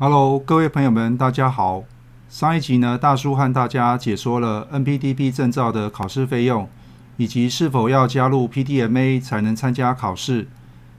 [0.00, 1.82] Hello，各位朋友们，大家好。
[2.28, 6.68] 上一集呢，大叔和大家解说了 NPDP 证照的考试费用，
[7.16, 10.46] 以及是否要加入 PDMA 才能参加考试。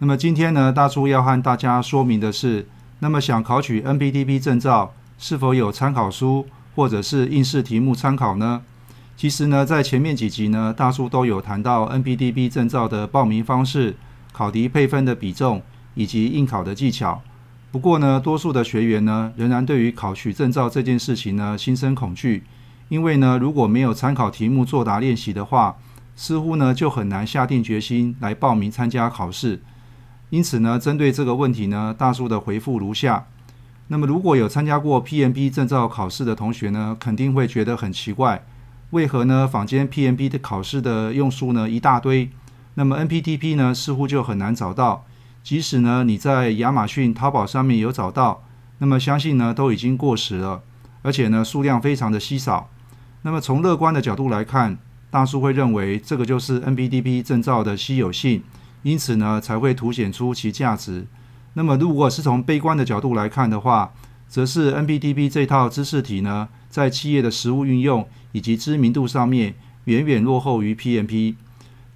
[0.00, 2.66] 那么今天呢，大叔要和大家说明的是，
[2.98, 8.62] 那么想考取 NPDP 证照，是否有参考书或者是应试题目参考呢？
[9.16, 13.94] 其实呢，在前面几集呢，大叔都有谈到 NPDP 证照的报名方式、
[14.32, 15.62] 考题配分的比重
[15.94, 17.22] 以及应考的技巧。
[17.72, 22.42] 不过呢，多数的学员呢，仍然对于考取证照这件事情呢，心生恐惧。
[22.88, 25.76] 因为呢，如果没有参考题目作答练习的话，
[26.16, 29.62] 似乎呢就很难下定决心来报名参加考试。
[30.30, 33.26] 因此呢，针对这个问题呢，大叔的回复如下。
[33.86, 38.44] 那么，如果有参加过 PMB 证照考试的同学呢，肯定会觉得很奇怪，
[38.90, 39.46] 为何呢？
[39.46, 42.30] 坊间 PMB 的考试的用书呢一大堆，
[42.74, 45.04] 那么 NPTP 呢似乎就很难找到。
[45.42, 48.44] 即使呢，你在亚马逊、淘宝上面有找到，
[48.78, 50.62] 那么相信呢都已经过时了，
[51.02, 52.68] 而且呢数量非常的稀少。
[53.22, 54.78] 那么从乐观的角度来看，
[55.10, 58.42] 大叔会认为这个就是 NPDP 证照的稀有性，
[58.82, 61.06] 因此呢才会凸显出其价值。
[61.54, 63.92] 那么如果是从悲观的角度来看的话，
[64.28, 69.54] 则是 NPDP 这套知识体呢，在企业的实务运用以及知名度上面
[69.84, 71.34] 远远落后于 PMP。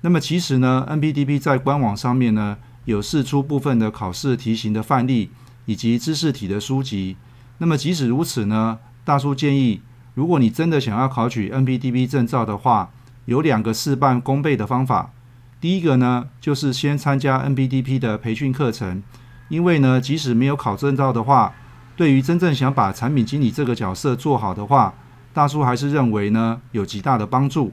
[0.00, 2.56] 那么其实呢，NPDP 在官网上面呢。
[2.84, 5.30] 有试出部分的考试题型的范例
[5.66, 7.16] 以及知识体的书籍。
[7.58, 9.80] 那么即使如此呢，大叔建议，
[10.14, 12.90] 如果你真的想要考取 NPDP 证照的话，
[13.26, 15.12] 有两个事半功倍的方法。
[15.60, 19.02] 第一个呢，就是先参加 NPDP 的培训课程，
[19.48, 21.54] 因为呢，即使没有考证照的话，
[21.96, 24.94] 对于真正想把产品经理这个角色做好的话，
[25.32, 27.72] 大叔还是认为呢，有极大的帮助。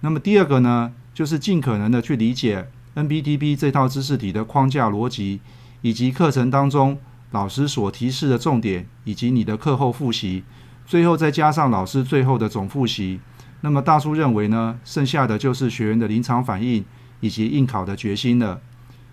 [0.00, 2.68] 那么第二个呢，就是尽可能的去理解。
[2.96, 5.40] NPTP 这套知识体的框架逻辑，
[5.82, 6.98] 以及课程当中
[7.30, 10.42] 老师所提示的重点，以及你的课后复习，
[10.86, 13.20] 最后再加上老师最后的总复习，
[13.60, 16.82] 那么大叔认为呢，剩下的就是学员的临场反应
[17.20, 18.60] 以及应考的决心了。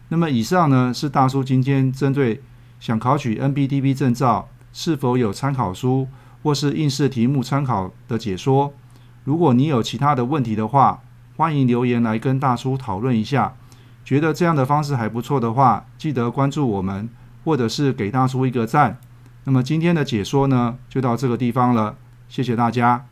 [0.08, 2.42] 那么以上呢是大叔今天针对
[2.80, 6.08] 想考取 NPTP 证照是否有参考书
[6.42, 8.74] 或是应试题目参考的解说。
[9.26, 11.02] 如果你有其他的问题的话，
[11.36, 13.56] 欢迎留言来跟大叔讨论一下。
[14.04, 17.10] 觉得这样的方式还不错的话，记得关注我们，
[17.44, 18.98] 或者是给大叔一个赞。
[19.46, 21.96] 那么今天的解说呢，就到这个地方了，
[22.28, 23.06] 谢谢大家。